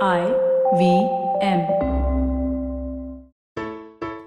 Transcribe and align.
I 0.00 0.20
V 0.78 1.08
M. 1.42 1.60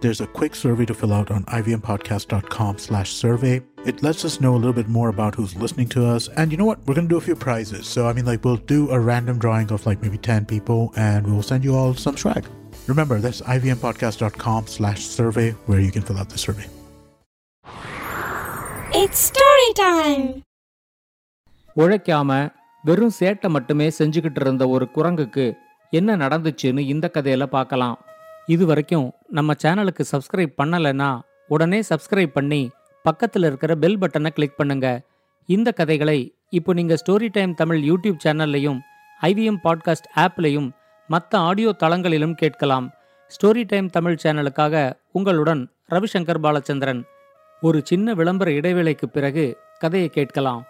There's 0.01 0.21
a 0.21 0.28
quick 0.28 0.54
survey 0.54 0.86
to 0.86 0.94
fill 0.94 1.12
out 1.13 1.32
on 1.32 1.46
ivmpodcast.com 1.46 2.77
slash 2.77 3.11
survey. 3.14 3.64
It 3.85 4.03
lets 4.03 4.24
us 4.24 4.40
know 4.40 4.53
a 4.53 4.58
little 4.58 4.74
bit 4.74 4.88
more 4.88 5.09
about 5.09 5.33
who's 5.33 5.56
listening 5.56 5.90
to 5.90 6.06
us. 6.06 6.27
And 6.27 6.51
you 6.51 6.58
know 6.58 6.66
what? 6.66 6.80
We're 6.85 6.93
going 6.93 7.08
to 7.08 7.14
do 7.14 7.17
a 7.17 7.22
few 7.22 7.35
prizes. 7.35 7.88
So, 7.88 8.07
I 8.07 8.14
mean, 8.14 8.25
like, 8.25 8.46
we'll 8.46 8.57
do 8.57 8.91
a 8.91 9.00
random 9.00 9.39
drawing 9.39 9.71
of 9.71 9.86
like 9.88 10.04
maybe 10.04 10.20
10 10.20 10.46
people 10.46 10.94
and 10.96 11.26
we'll 11.26 11.42
send 11.42 11.64
you 11.64 11.76
all 11.76 11.96
some 11.96 12.18
swag. 12.18 12.46
Remember, 12.88 13.20
that's 13.20 13.42
ivmpodcast.com 13.42 14.68
slash 14.68 15.04
survey 15.04 15.52
where 15.66 15.80
you 15.80 15.92
can 15.92 16.04
fill 16.04 16.20
out 16.20 16.30
the 16.30 16.38
survey. 16.38 16.68
It's 18.94 19.18
story 19.18 19.73
time. 19.76 20.44
உழைக்காம 21.78 22.32
வெறும் 22.83 23.11
சேட்டை 23.21 23.49
மட்டுமே 23.49 23.91
செஞ்சுக்கிட்டு 23.99 24.41
இருந்த 24.41 24.69
ஒரு 24.69 24.89
குரங்குக்கு 24.95 25.53
என்ன 25.91 26.17
நடந்துச்சுன்னு 26.17 26.79
இந்த 26.79 27.11
கதையில 27.14 27.46
பார்க்கலாம். 27.46 27.99
இது 28.46 28.67
வரைக்கும் 28.67 29.13
நம்ம 29.29 29.53
சேனலுக்கு 29.63 30.04
சப்ஸ்கிரைப் 30.13 30.53
பண்ணலைன்னா 30.63 31.21
உடனே 31.49 31.81
சப்ஸ்கிரைப் 31.81 32.27
பண்ணி 32.27 32.70
பக்கத்தில் 33.02 33.42
இருக்கிற 33.42 33.74
பெல் 33.74 33.98
பட்டனை 33.98 34.28
கிளிக் 34.28 34.56
பண்ணுங்க. 34.56 35.02
இந்த 35.46 35.73
கதைகளை 35.73 36.34
இப்போ 36.48 36.73
நீங்க 36.73 36.96
ஸ்டோரி 37.06 37.28
டைம் 37.32 37.54
தமிழ் 37.54 37.90
யூடியூப் 37.90 38.16
சேனல்லையும் 38.24 38.78
ஐவிஎம் 39.23 39.59
பாட்காஸ்ட் 39.65 40.10
ஆப்லையும் 40.16 40.70
மற்ற 41.09 41.38
ஆடியோ 41.38 41.74
தளங்களிலும் 41.78 42.34
கேட்கலாம். 42.34 42.90
ஸ்டோரி 43.28 43.65
டைம் 43.66 43.88
தமிழ் 43.88 44.18
சேனலுக்காக 44.23 44.92
உங்களுடன் 45.12 45.70
ரவிசங்கர் 45.90 46.42
பாலச்சந்திரன். 46.42 47.02
ஒரு 47.60 47.80
சின்ன 47.84 48.15
விளம்பர 48.15 48.51
இடைவேளைக்கு 48.51 49.09
பிறகு 49.12 49.56
கதையை 49.78 50.09
கேட்கலாம். 50.09 50.65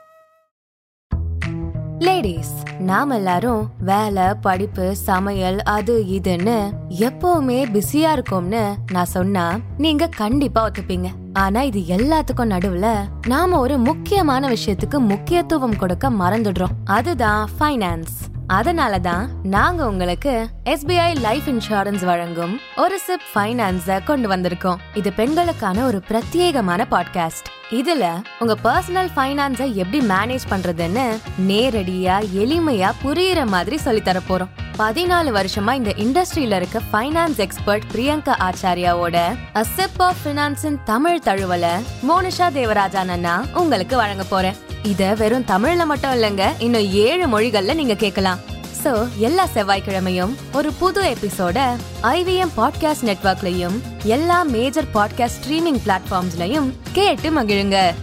லேடிஸ் 2.00 2.52
நாம 2.78 3.14
எல்லாரும் 3.14 3.70
வேலை 3.78 4.22
படிப்பு 4.40 4.96
சமையல் 4.96 5.58
அது 5.58 6.04
இதுன்னு 6.08 6.56
எப்பவுமே 6.88 7.58
பிஸியா 7.74 8.10
இருக்கோம்னு 8.16 8.74
நான் 8.92 9.04
சொன்னா 9.04 9.58
நீங்க 9.78 10.06
கண்டிப்பா 10.06 10.68
ஒத்துப்பீங்க. 10.68 11.08
ஆனா 11.32 11.62
இது 11.62 11.80
எல்லாத்துக்கும் 11.80 12.52
நடுவுல 12.52 13.08
நாம 13.26 13.58
ஒரு 13.58 13.78
முக்கியமான 13.78 14.48
விஷயத்துக்கு 14.48 14.98
முக்கியத்துவம் 14.98 15.76
கொடுக்க 15.76 16.10
மறந்துடுறோம். 16.10 16.74
அதுதான் 16.84 17.50
ஃபைனான்ஸ் 17.58 18.16
அதனால 18.46 18.98
தான் 18.98 19.30
நாங்க 19.42 19.86
உங்களுக்கு 19.86 20.48
எஸ்பிஐ 20.64 21.20
லைஃப் 21.20 21.42
இன்சூரன்ஸ் 21.46 22.04
வழங்கும் 22.04 22.60
ஒரு 22.76 22.98
சிப் 22.98 23.20
ஃபைனான்ஸ 23.34 24.04
கொண்டு 24.04 24.28
வந்திருக்கோம். 24.28 24.76
இது 24.94 25.12
பெண்களுக்கான 25.12 25.84
ஒரு 25.84 26.02
பிரத்யேகமான 26.08 26.84
பாட்காஸ்ட் 26.90 27.48
இதுல 27.70 28.22
உங்க 28.38 28.56
பர்சனல் 28.64 29.08
ஃபைனான்ஸை 29.16 29.74
எப்படி 29.74 30.06
மேனேஜ் 30.06 30.48
பண்றதுன்னு 30.50 31.18
நேரடியா 31.48 32.24
எளிமையா 32.34 32.92
புரியுற 33.04 33.46
மாதிரி 33.46 33.76
சொல்லி 33.76 34.02
தர 34.02 34.20
போறோம். 34.28 34.48
பதினாலு 34.78 35.30
வருஷமா 35.38 35.72
இந்த 35.72 35.92
இண்டஸ்ட்ரியில 35.96 36.56
இருக்க 36.56 36.80
ஃபைனான்ஸ் 36.92 37.36
எக்ஸ்பர்ட் 37.36 37.82
பிரியங்கா 37.92 38.34
ஆச்சாரியாவோட 38.38 39.36
அ 39.56 39.64
சிப் 39.64 40.02
ஆஃப் 40.02 40.16
ஃபினான்ஸின் 40.24 40.78
தமிழ் 40.84 41.19
தழுவல 41.24 41.66
மோனிஷா 42.08 42.46
தேவராஜா 42.52 42.96
அண்ணா 42.96 43.44
உங்களுக்கு 43.54 43.96
வழங்க 43.96 44.24
போறேன். 44.24 44.54
இத 44.82 45.14
வெறும் 45.14 45.44
தமிழ்ல 45.44 45.86
மட்டும் 45.86 46.10
இல்லங்க 46.10 46.52
இன்னும் 46.58 46.88
ஏழு 46.90 47.26
மொழிகள்ல 47.26 47.74
நீங்க 47.74 47.94
கேட்கலாம். 47.94 48.38
சோ 48.84 49.16
எல்லா 49.16 49.46
செவ்வாய்க்கிழமையும் 49.54 50.34
ஒரு 50.54 50.72
புது 50.72 51.02
எபிசோட 51.10 51.76
ஐவிஎம் 52.02 52.52
பாட்காஸ்ட் 52.56 53.02
நெட்வொர்க்லயும் 53.02 53.80
எல்லா 54.02 54.42
மேஜர் 54.42 54.84
பாட்காஸ்ட் 54.94 55.38
ஸ்ட்ரீமிங் 55.40 55.80
பிளாட்ஃபார்ம்ஸ்லயும் 55.86 56.72
கேட்டு 56.92 57.30
மகிழுங்க. 57.30 57.94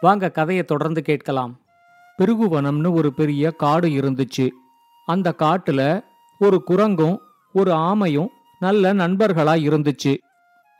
வாங்க 0.00 0.30
கதையை 0.30 0.64
தொடர்ந்து 0.64 1.02
கேட்கலாம். 1.02 1.60
பிருகுவனம்னு 2.18 2.92
ஒரு 2.92 3.12
பெரிய 3.12 3.50
காடு 3.50 3.88
இருந்துச்சு. 3.88 4.48
அந்த 5.06 5.34
காட்டுல 5.38 6.04
ஒரு 6.38 6.62
குரங்கும் 6.68 7.16
ஒரு 7.52 7.72
ஆமையும் 7.72 8.28
நல்ல 8.58 8.94
நண்பர்களா 8.94 9.54
இருந்துச்சு. 9.68 10.16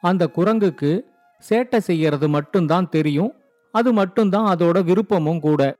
அந்த 0.00 0.30
குரங்குக்கு 0.34 1.00
சேட்டை 1.48 1.76
செய்யறது 1.76 2.28
மட்டும்தான் 2.28 2.88
தெரியும் 2.88 3.34
அது 3.72 3.92
மட்டும்தான் 3.92 4.56
அதோட 4.56 4.84
விருப்பமும் 4.84 5.40
கூட. 5.40 5.76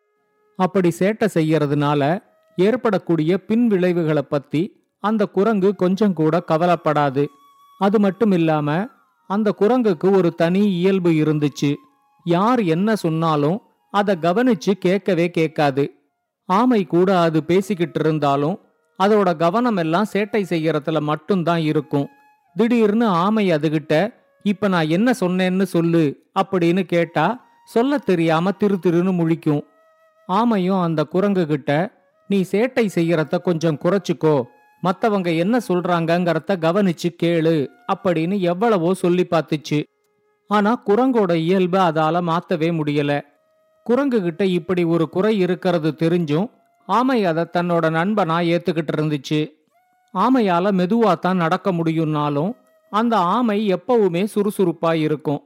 அப்படி 0.57 0.93
சேட்டை 0.99 1.27
செய்யறதுனால 1.35 2.23
ஏற்படக்கூடிய 2.57 3.39
பின் 3.39 3.67
விளைவுகளை 3.67 4.23
பத்தி 4.23 4.85
அந்த 5.01 5.27
குரங்கு 5.27 5.75
கொஞ்சம் 5.75 6.13
கூட 6.13 6.41
கவலைப்படாது. 6.41 7.29
அது 7.79 8.01
மட்டும் 8.01 8.33
இல்லாம 8.33 8.89
அந்த 9.27 9.55
குரங்குக்கு 9.61 10.17
ஒரு 10.17 10.35
தனி 10.35 10.61
இயல்பு 10.61 11.11
இருந்துச்சு. 11.11 11.75
யார் 12.25 12.61
என்ன 12.61 12.97
சொன்னாலும் 12.97 13.63
அதை 13.91 14.17
கவனிச்சு 14.21 14.71
கேட்கவே 14.71 15.31
கேட்காது. 15.31 15.93
ஆமை 16.45 16.85
கூட 16.85 17.21
அது 17.21 17.45
பேசிக்கிட்டு 17.45 18.01
இருந்தாலும் 18.01 18.59
அதோட 19.03 19.37
கவனம் 19.37 19.77
எல்லாம் 19.77 20.07
சேட்டை 20.13 20.43
செய்யறதுல 20.49 21.01
மட்டும்தான் 21.01 21.61
இருக்கும். 21.61 22.07
திடீர்னு 22.55 23.07
ஆமை 23.07 23.51
அதுகிட்ட 23.51 24.16
இப்ப 24.47 24.69
நான் 24.69 24.89
என்ன 24.89 25.09
சொன்னேன்னு 25.21 25.67
சொல்லு 25.75 26.03
அப்படின்னு 26.41 26.83
கேட்டா 26.87 27.27
சொல்ல 27.69 27.99
தெரியாம 27.99 28.53
திரு 28.53 28.77
திருன்னு 28.85 29.13
முழிக்கும். 29.21 29.63
ஆமையும் 30.29 30.83
அந்த 30.83 31.01
குரங்கு 31.05 31.45
கிட்ட 31.47 31.71
நீ 32.31 32.39
சேட்டை 32.51 32.85
செய்யறத 32.95 33.39
கொஞ்சம் 33.39 33.79
குறைச்சிக்கோ. 33.85 34.37
மத்தவங்க 34.83 35.29
என்ன 35.35 35.57
சொல்றாங்கங்கிறத 35.69 36.55
கவனிச்சு 36.65 37.09
கேளு 37.23 37.57
அப்படின்னு 37.93 38.37
எவ்வளவோ 38.53 38.91
சொல்லி 38.95 39.25
பார்த்துச்சு. 39.31 39.79
ஆனா 40.51 40.73
குரங்கோட 40.87 41.33
இயல்பை 41.47 41.81
அதால 41.81 42.21
மாத்தவே 42.31 42.69
முடியல. 42.79 43.13
குரங்கு 43.87 44.19
கிட்ட 44.23 44.43
இப்படி 44.59 44.85
ஒரு 44.95 45.07
குறை 45.09 45.33
இருக்கிறது 45.39 45.91
தெரிஞ்சும் 46.03 46.47
ஆமை 46.89 47.19
அதை 47.25 47.45
தன்னோட 47.53 47.85
நண்பனா 47.99 48.37
ஏத்துக்கிட்டு 48.53 48.95
இருந்துச்சு. 48.97 49.41
ஆமையால 50.15 50.73
மெதுவா 50.81 51.13
தான் 51.19 51.43
நடக்க 51.45 51.69
முடியும்னாலும் 51.73 52.53
அந்த 52.97 53.15
ஆமை 53.17 53.59
எப்பவுமே 53.75 54.23
சுறுசுறுப்பா 54.35 54.93
இருக்கும். 54.95 55.43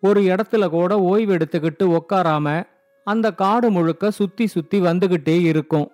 ஒரு 0.00 0.20
இடத்துல 0.22 0.68
கூட 0.68 1.00
ஓய்வு 1.00 1.34
எடுத்துக்கிட்டு 1.34 1.98
உக்காராம 1.98 2.64
அந்த 3.04 3.26
காடு 3.32 3.70
முழுக்க 3.70 4.10
சுத்தி 4.10 4.46
சுத்தி 4.46 4.80
வந்துகிட்டே 4.80 5.36
இருக்கும். 5.42 5.88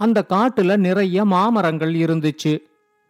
அந்த 0.00 0.24
காட்டுல 0.28 0.76
நிறைய 0.76 1.24
மாமரங்கள் 1.24 1.94
இருந்துச்சு. 1.94 2.52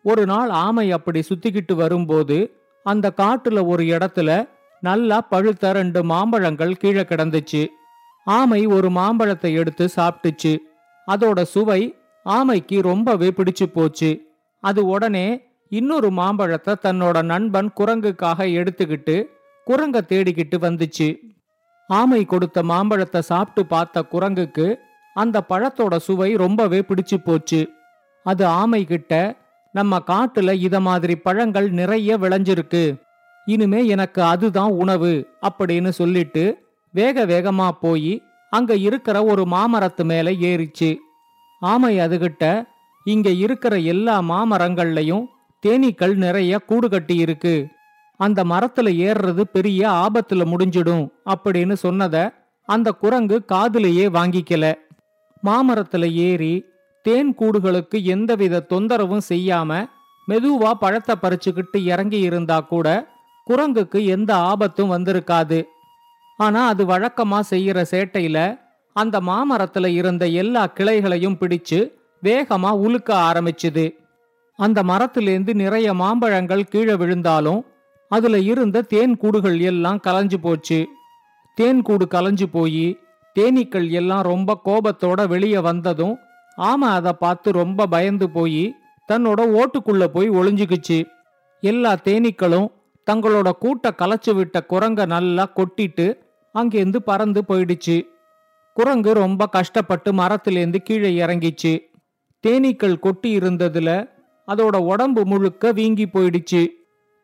ஒரு 0.03 0.27
நாள் 0.27 0.51
ஆமை 0.65 0.93
அப்படி 0.93 1.21
சுத்திக்கிட்டு 1.29 1.75
வரும்போது 1.75 2.39
அந்த 2.85 3.13
காட்டுல 3.17 3.67
ஒரு 3.67 3.85
இடத்துல 3.85 4.49
நல்லா 4.81 5.21
பழுத்த 5.21 5.73
ரெண்டு 5.73 6.05
மாம்பழங்கள் 6.05 6.77
கீழே 6.77 7.01
கிடந்துச்சு. 7.01 7.63
ஆமை 8.25 8.67
ஒரு 8.67 8.91
மாம்பழத்தை 8.91 9.53
எடுத்து 9.55 9.89
சாப்பிட்டுச்சு. 9.97 10.53
அதோட 11.07 11.43
சுவை 11.43 11.81
ஆமைக்கு 12.25 12.81
ரொம்பவே 12.83 13.29
பிடிச்சு 13.29 13.67
போச்சு. 13.73 14.11
அது 14.63 14.87
உடனே 14.87 15.27
இன்னொரு 15.73 16.09
மாம்பழத்தை 16.11 16.73
தன்னோட 16.83 17.19
நண்பன் 17.23 17.69
குரங்குக்காக 17.81 18.47
எடுத்துக்கிட்டு 18.59 19.15
குரங்க 19.67 19.99
தேடிக்கிட்டு 20.11 20.57
வந்துச்சு. 20.67 21.09
ஆமை 21.91 22.25
கொடுத்த 22.25 22.59
மாம்பழத்தை 22.63 23.21
சாப்பிட்டு 23.21 23.63
பார்த்த 23.67 24.05
குரங்குக்கு 24.13 24.67
அந்த 25.17 25.37
பழத்தோட 25.49 25.95
சுவை 25.97 26.29
ரொம்பவே 26.37 26.81
பிடிச்சு 26.81 27.17
போச்சு. 27.25 27.61
அது 28.27 28.45
ஆமை 28.61 28.83
கிட்ட 28.85 29.13
நம்ம 29.75 30.03
காட்டுல 30.07 30.53
இத 30.67 30.77
மாதிரி 30.81 31.17
பழங்கள் 31.17 31.69
நிறைய 31.71 32.19
விளைஞ்சிருக்கு. 32.19 32.85
இனிமே 33.47 33.81
எனக்கு 33.87 34.21
அதுதான் 34.23 34.73
உணவு 34.83 35.15
அப்படின்னு 35.43 35.89
சொல்லிட்டு 35.89 36.45
வேக 36.95 37.27
வேகமா 37.27 37.69
போய் 37.81 38.13
அங்க 38.53 38.73
இருக்கிற 38.89 39.17
ஒரு 39.25 39.43
மாமரத்து 39.51 40.05
மேல 40.05 40.31
ஏறிச்சு. 40.31 40.91
ஆமை 41.63 41.95
அதுகிட்ட 42.01 42.45
இங்க 43.07 43.29
இருக்கிற 43.45 43.75
எல்லா 43.93 44.17
மாமரங்கள்லையும் 44.33 45.25
தேனீக்கள் 45.67 46.15
நிறைய 46.15 46.59
கூடு 46.59 46.89
கட்டி 46.89 47.17
இருக்கு. 47.17 47.69
அந்த 48.17 48.45
மரத்துல 48.45 48.89
ஏறுறது 49.07 49.41
பெரிய 49.41 49.89
ஆபத்துல 49.89 50.43
முடிஞ்சிடும் 50.53 51.05
அப்படின்னு 51.25 51.77
சொன்னத 51.83 52.17
அந்த 52.69 52.93
குரங்கு 52.93 53.45
காதிலேயே 53.45 54.09
வாங்கிக்கல. 54.09 54.75
மாமரத்துல 55.45 56.13
ஏறி 56.13 56.65
தேன் 57.03 57.35
கூடுகளுக்கு 57.39 58.03
எந்தவித 58.03 58.67
தொந்தரவும் 58.69 59.27
செய்யாம 59.29 59.87
மெதுவா 60.29 60.71
பழத்தை 60.73 61.15
பறிச்சுக்கிட்டு 61.23 61.79
இறங்கி 61.85 62.19
இருந்தா 62.19 62.61
கூட 62.61 63.07
குரங்குக்கு 63.51 64.05
எந்த 64.05 64.37
ஆபத்தும் 64.37 64.93
வந்திருக்காது. 64.93 65.65
ஆனா 66.37 66.67
அது 66.67 66.87
வழக்கமா 66.87 67.41
செய்யற 67.51 67.85
சேட்டையில 67.91 68.59
அந்த 68.93 69.21
மாமரத்துல 69.21 69.87
இருந்த 69.87 70.27
எல்லா 70.27 70.63
கிளைகளையும் 70.67 71.41
பிடிச்சு 71.41 71.81
வேகமா 72.23 72.71
உலுக்க 72.85 73.11
ஆரம்பிச்சுது. 73.29 73.87
அந்த 74.59 74.83
மரத்திலேந்து 74.83 75.55
நிறைய 75.55 75.95
மாம்பழங்கள் 75.95 76.65
கீழே 76.65 76.95
விழுந்தாலும் 76.95 77.65
அதுல 78.09 78.39
இருந்த 78.39 78.83
தேன் 78.83 79.17
கூடுகள் 79.17 79.61
எல்லாம் 79.61 80.01
கலைஞ்சு 80.07 80.35
போச்சு. 80.37 80.89
தேன் 81.55 81.83
கூடு 81.83 82.09
கலைஞ்சு 82.11 82.47
போய் 82.47 82.99
தேனீக்கள் 83.41 83.91
எல்லாம் 83.91 84.23
ரொம்ப 84.23 84.61
கோபத்தோட 84.65 85.29
வெளியே 85.29 85.59
வந்ததும் 85.59 86.19
ஆமா 86.59 86.89
அதை 86.99 87.13
பார்த்து 87.13 87.53
ரொம்ப 87.53 87.87
பயந்து 87.87 88.31
போய் 88.31 88.75
தன்னோட 89.13 89.41
ஓட்டுக்குள்ள 89.59 90.05
போய் 90.05 90.31
ஒளிஞ்சுக்குச்சு. 90.31 91.05
எல்லா 91.61 91.97
தேனீக்களும் 92.05 92.69
தங்களோட 93.11 93.51
கூட்ட 93.51 93.91
கலைச்சு 93.91 94.35
விட்ட 94.35 94.65
குரங்க 94.69 95.07
நல்லா 95.07 95.49
கொட்டிட்டு 95.57 96.19
அங்கேருந்து 96.55 96.97
பறந்து 96.97 97.45
போயிடுச்சு. 97.49 98.07
குரங்கு 98.75 99.13
ரொம்ப 99.13 99.47
கஷ்டப்பட்டு 99.47 100.13
மரத்திலேந்து 100.13 100.77
கீழே 100.77 101.25
இறங்கிச்சு. 101.25 101.73
தேனீக்கள் 102.45 102.99
கொட்டி 102.99 103.39
இருந்ததுல 103.39 104.12
அதோட 104.47 104.77
உடம்பு 104.77 105.27
முழுக்க 105.27 105.73
வீங்கி 105.73 106.05
போயிடுச்சு. 106.05 106.67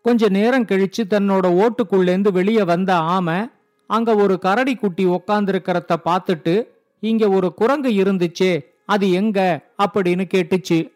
கொஞ்ச 0.02 0.28
நேரம் 0.28 0.64
கழிச்சு 0.64 1.02
தன்னோட 1.10 1.46
ஓட்டுக்குள்ளேந்து 1.54 2.32
வெளியே 2.32 2.64
வந்த 2.64 2.96
ஆமை 2.96 3.50
அங்க 3.86 4.14
ஒரு 4.14 4.38
கரடி 4.38 4.74
குட்டி 4.74 5.06
உக்காந்துருக்கிறத 5.06 5.96
பார்த்துட்டு 6.04 6.66
இங்க 7.00 7.28
ஒரு 7.28 7.54
குரங்கு 7.54 7.90
இருந்துச்சே 7.90 8.64
அது 8.86 9.10
எங்க? 9.10 9.60
அப்படின்னு 9.78 10.24
கேட்டுச்சு. 10.34 10.90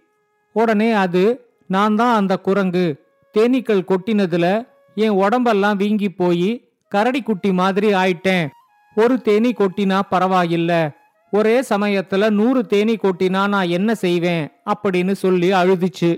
உடனே 0.53 0.93
அது 0.93 1.47
நான் 1.67 1.97
தான் 1.97 2.17
அந்த 2.17 2.39
குரங்கு. 2.39 3.05
தேனீக்கள் 3.39 3.85
கொட்டினதுல 3.85 4.69
என் 4.95 5.09
உடம்பெல்லாம் 5.09 5.77
வீங்கி 5.77 6.11
போய் 6.11 6.69
கரடி 6.89 7.23
குட்டி 7.23 7.53
மாதிரி 7.53 7.93
ஆயிட்டேன். 7.93 8.49
ஒரு 8.95 9.21
தேனி 9.21 9.53
கொட்டினா 9.53 10.01
பரவாயில்ல. 10.11 10.95
ஒரே 11.33 11.61
சமயத்துல 11.61 12.31
நூறு 12.31 12.67
தேனி 12.67 12.95
கொட்டினா 12.97 13.43
நான் 13.49 13.69
என்ன 13.69 13.91
செய்வேன் 13.95 14.45
அப்படின்னு 14.73 15.13
சொல்லி 15.13 15.49
அழுதுச்சு. 15.53 16.11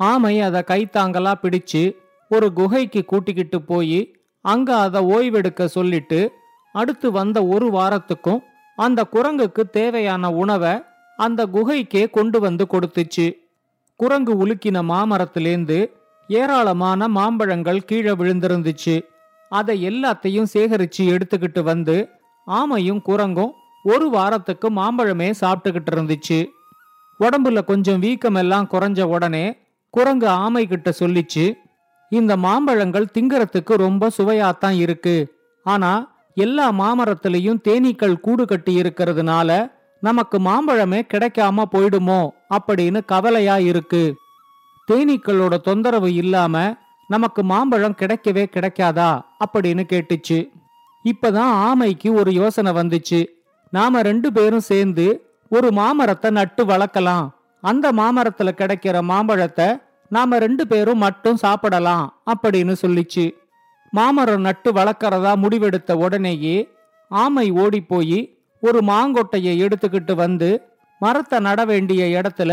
ஆமை 0.00 0.40
அதை 0.40 0.62
கைத்தாங்கலா 0.66 1.32
பிடிச்சு 1.42 1.82
ஒரு 2.30 2.52
குகைக்கு 2.52 3.04
கூட்டிக்கிட்டு 3.04 3.58
போய் 3.62 4.00
அங்க 4.44 4.76
அதை 4.76 5.00
ஓய்வெடுக்க 5.14 5.64
சொல்லிட்டு 5.64 6.20
அடுத்து 6.72 7.10
வந்த 7.12 7.38
ஒரு 7.46 7.66
வாரத்துக்கும் 7.70 8.42
அந்த 8.76 9.00
குரங்குக்கு 9.12 9.62
தேவையான 9.70 10.32
உணவை 10.32 10.74
அந்த 11.16 11.46
குகைக்கே 11.46 12.10
கொண்டு 12.10 12.40
வந்து 12.40 12.66
கொடுத்துச்சு. 12.72 13.26
குரங்கு 14.00 14.46
உலுக்கின 14.46 14.78
மாமரத்திலேந்து 14.92 15.78
ஏராளமான 16.28 17.08
மாம்பழங்கள் 17.08 17.86
கீழே 17.90 18.10
விழுந்திருந்துச்சு. 18.10 18.96
அதை 19.48 19.76
எல்லாத்தையும் 19.88 20.50
சேகரிச்சு 20.54 21.04
எடுத்துக்கிட்டு 21.14 21.62
வந்து 21.62 21.96
ஆமையும் 22.46 23.00
குரங்கும் 23.08 23.54
ஒரு 23.86 24.10
வாரத்துக்கு 24.10 24.70
மாம்பழமே 24.70 25.34
சாப்பிட்டுக்கிட்டு 25.40 25.90
இருந்துச்சு. 25.94 26.46
உடம்புல 27.20 27.64
கொஞ்சம் 27.64 28.02
வீக்கமெல்லாம் 28.02 28.66
குறைஞ்ச 28.70 29.02
உடனே 29.02 29.56
குரங்கு 29.90 30.28
ஆமை 30.28 30.66
கிட்ட 30.66 30.92
சொல்லிச்சு 30.98 31.52
இந்த 32.10 32.36
மாம்பழங்கள் 32.36 33.06
திங்கறதுக்கு 33.18 33.74
ரொம்ப 33.74 34.10
சுவையாத்தான் 34.18 34.76
இருக்கு. 34.76 35.34
ஆனா 35.64 36.12
எல்லா 36.34 36.72
மாமரத்திலையும் 36.72 37.60
தேனீக்கள் 37.68 38.20
கூடு 38.20 38.46
கட்டி 38.46 38.80
இருக்கிறதுனால 38.80 39.72
நமக்கு 40.00 40.38
மாம்பழமே 40.38 41.02
கிடைக்காம 41.14 41.62
போயிடுமோ? 41.72 42.28
அப்படின்னு 42.54 43.04
கவலையா 43.04 43.58
இருக்கு. 43.58 44.16
தேனீக்களோட 44.92 45.60
தொந்தரவு 45.60 46.14
இல்லாம 46.14 46.74
நமக்கு 47.08 47.44
மாம்பழம் 47.44 47.96
கிடைக்கவே 48.00 48.46
கிடைக்காதா? 48.56 49.20
அப்படின்னு 49.46 49.84
கேட்டுச்சு. 49.92 50.50
இப்பதான் 51.04 51.68
ஆமைக்கு 51.68 52.12
ஒரு 52.12 52.32
யோசனை 52.32 52.72
வந்துச்சு. 52.72 53.26
நாம 53.76 54.02
ரெண்டு 54.08 54.28
பேரும் 54.36 54.68
சேர்ந்து 54.70 55.06
ஒரு 55.50 55.68
மாமரத்தை 55.78 56.30
நட்டு 56.38 56.62
வளர்க்கலாம். 56.70 57.26
அந்த 57.62 57.86
மாமரத்துல 58.00 58.50
கிடைக்கிற 58.60 58.96
மாம்பழத்தை 59.10 59.68
நாம 60.10 60.38
ரெண்டு 60.44 60.64
பேரும் 60.70 61.02
மட்டும் 61.04 61.38
சாப்பிடலாம் 61.44 62.06
அப்படின்னு 62.32 62.74
சொல்லிச்சு. 62.82 63.24
மாமரம் 63.92 64.44
நட்டு 64.46 64.70
வளர்க்கறதா 64.78 65.32
முடிவெடுத்த 65.42 65.92
உடனேயே 66.04 66.56
ஆமை 67.10 67.46
ஓடி 67.62 67.80
போய் 67.90 68.20
ஒரு 68.62 68.80
மாங்கொட்டையை 68.90 69.52
எடுத்துக்கிட்டு 69.64 70.14
வந்து 70.22 70.48
மரத்தை 71.00 71.38
நட 71.46 71.60
வேண்டிய 71.70 72.02
இடத்துல 72.18 72.52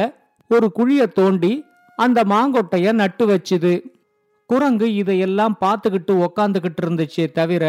ஒரு 0.52 0.68
குழிய 0.78 1.04
தோண்டி 1.20 1.54
அந்த 1.98 2.20
மாங்கொட்டைய 2.31 2.88
நட்டு 3.02 3.24
வச்சுது. 3.31 3.74
குரங்கு 4.50 4.88
இதையெல்லாம் 5.02 5.56
பார்த்துக்கிட்டு 5.64 6.14
உக்காந்துக்கிட்டு 6.25 6.81
இருந்துச்சே 6.86 7.25
தவிர 7.40 7.64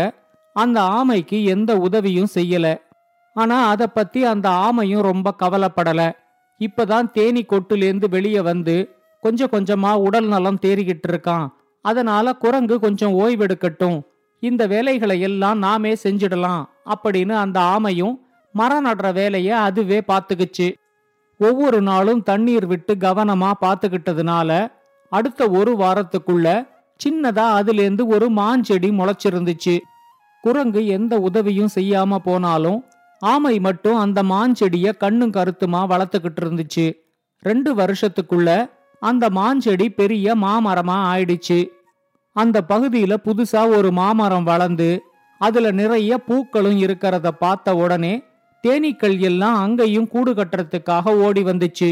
அந்த 0.57 0.79
ஆமைக்கு 0.99 1.39
எந்த 1.55 1.71
உதவியும் 1.87 2.33
செய்யல. 2.35 2.67
ஆனா 3.35 3.69
அத 3.69 3.87
பத்தி 3.87 4.25
அந்த 4.25 4.49
ஆமையும் 4.49 5.03
ரொம்ப 5.03 5.35
கவலைப்படல. 5.39 6.13
இப்பதான் 6.61 7.11
தேனி 7.11 7.45
கொட்டுலேந்து 7.45 8.09
வெளியே 8.09 8.41
வந்து 8.41 8.77
கொஞ்சம் 9.21 9.51
கொஞ்சமா 9.51 9.95
உடல் 9.97 10.27
நலம் 10.27 10.59
தேறிக்கிட்டு 10.63 11.09
இருக்கான். 11.09 11.47
அதனால 11.85 12.33
குரங்கு 12.33 12.81
கொஞ்சம் 12.81 13.13
ஓய்வெடுக்கட்டும். 13.13 14.01
இந்த 14.41 14.67
வேலைகளை 14.67 15.21
எல்லாம் 15.21 15.59
நாமே 15.59 15.93
செஞ்சிடலாம் 16.03 16.63
அப்படின்னு 16.87 17.33
அந்த 17.33 17.61
ஆமையும் 17.61 18.15
மரம் 18.53 18.87
நடுற 18.87 19.13
வேலைய 19.13 19.59
அதுவே 19.59 20.03
பார்த்துக்குச்சு 20.09 20.75
ஒவ்வொரு 21.39 21.81
நாளும் 21.81 22.23
தண்ணீர் 22.23 22.67
விட்டு 22.67 22.95
கவனமா 22.95 23.51
பார்த்துக்கிட்டதுனால 23.61 24.73
அடுத்த 25.13 25.49
ஒரு 25.51 25.77
வாரத்துக்குள்ள 25.77 26.69
சின்னதா 27.01 27.47
அதுலேருந்து 27.59 28.07
ஒரு 28.07 28.27
மாஞ்செடி 28.33 28.91
முளைச்சிருந்துச்சு. 28.99 29.79
குரங்கு 30.43 30.87
எந்த 30.87 31.17
உதவியும் 31.19 31.75
செய்யாம 31.75 32.17
போனாலும் 32.17 32.85
ஆமை 33.25 33.59
மட்டும் 33.59 33.97
அந்த 33.97 34.23
மாஞ்செடிய 34.23 34.97
கண்ணும் 34.97 35.33
கருத்துமா 35.33 35.81
வளர்த்துக்கிட்டு 35.93 36.41
இருந்துச்சு. 36.45 36.87
ரெண்டு 37.43 37.71
வருஷத்துக்குள்ள 37.75 38.51
அந்த 39.03 39.25
மாஞ்செடி 39.29 39.87
பெரிய 40.01 40.37
மாமரமா 40.37 40.97
ஆயிடுச்சு. 41.13 41.59
அந்த 42.37 42.59
பகுதியில 42.69 43.15
புதுசா 43.27 43.63
ஒரு 43.77 43.91
மாமரம் 43.93 44.45
வளர்ந்து 44.45 44.89
அதுல 45.41 45.71
நிறைய 45.71 46.13
பூக்களும் 46.19 46.79
இருக்கிறத 46.81 47.29
பார்த்த 47.39 47.77
உடனே 47.77 48.15
தேனீக்கள் 48.65 49.17
எல்லாம் 49.19 49.57
அங்கேயும் 49.57 50.09
கூடு 50.09 50.31
கட்டுறதுக்காக 50.35 51.15
ஓடி 51.27 51.43
வந்துச்சு. 51.43 51.91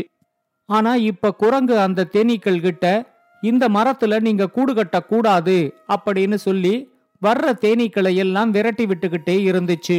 ஆனா 0.69 0.93
இப்ப 1.11 1.33
குரங்கு 1.43 1.75
அந்த 1.79 2.09
தேனீக்கள் 2.13 2.61
கிட்ட 2.61 2.87
இந்த 3.43 3.65
மரத்துல 3.69 4.21
நீங்க 4.21 4.45
கூடு 4.49 4.73
கட்ட 4.75 4.99
கூடாது 5.03 5.57
அப்படின்னு 5.89 6.39
சொல்லி 6.47 6.75
வர்ற 7.23 7.49
தேனீக்களை 7.65 8.13
எல்லாம் 8.25 8.51
விரட்டி 8.51 8.85
விட்டுக்கிட்டே 8.87 9.37
இருந்துச்சு. 9.51 9.99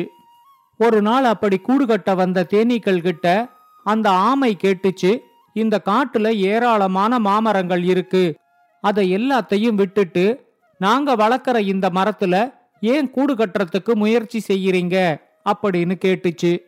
ஒரு 0.77 1.01
நாள் 1.01 1.23
அப்படி 1.23 1.57
கூடு 1.57 1.85
கட்ட 1.85 2.15
வந்த 2.15 2.47
தேனீக்கள் 2.49 3.01
கிட்ட 3.01 3.49
அந்த 3.83 4.09
ஆமை 4.09 4.57
கேட்டுச்சு 4.63 5.17
இந்த 5.53 5.81
காட்டுல 5.85 6.33
ஏராளமான 6.33 7.19
மாமரங்கள் 7.19 7.83
இருக்கு. 7.83 8.37
அதை 8.81 9.15
எல்லாத்தையும் 9.15 9.75
விட்டுட்டு 9.75 10.45
நாங்க 10.77 11.15
வளர்க்குற 11.15 11.57
இந்த 11.57 11.89
மரத்துல 11.89 12.53
ஏன் 12.81 13.11
கூடு 13.11 13.35
கட்டுறதுக்கு 13.35 13.93
முயற்சி 13.93 14.43
செய்யறீங்க? 14.47 15.21
அப்படின்னு 15.49 15.95
கேட்டுச்சு. 16.05 16.59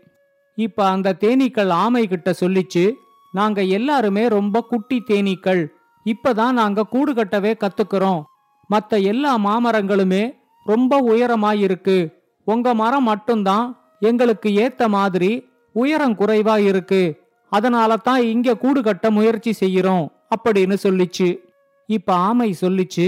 இப்ப 0.56 0.88
அந்த 0.88 1.16
தேனீக்கள் 1.19 1.69
ஆமை 1.69 2.08
கிட்ட 2.08 2.34
சொல்லிச்சு 2.40 2.94
நாங்க 3.31 3.63
எல்லாருமே 3.63 4.28
ரொம்ப 4.28 4.62
குட்டி 4.62 5.04
தேனீக்கள். 5.08 5.68
இப்பதான் 6.06 6.51
நாங்க 6.51 6.84
கூடு 6.84 7.13
கட்டவே 7.13 7.54
கத்துக்கிறோம். 7.58 8.24
மத்த 8.69 9.04
எல்லா 9.04 9.38
மாமரங்களுமே 9.38 10.36
ரொம்ப 10.63 11.01
உயரமாயிருக்கு. 11.01 12.13
உங்க 12.46 12.74
மரம் 12.74 13.04
மட்டும்தான் 13.04 13.85
எங்களுக்கு 14.06 14.50
ஏத்த 14.50 14.88
மாதிரி 14.88 15.31
உயரம் 15.75 16.18
குறைவா 16.18 16.56
இருக்கு. 16.69 17.04
அதனால 17.52 17.98
தான் 17.98 18.22
இங்க 18.24 18.57
கூடு 18.57 18.81
கட்ட 18.84 19.12
முயற்சி 19.12 19.51
செய்யறோம் 19.60 20.06
அப்படின்னு 20.36 20.75
சொல்லிச்சு. 20.84 21.30
இப்ப 21.89 22.13
ஆமை 22.13 22.50
சொல்லிச்சு 22.62 23.08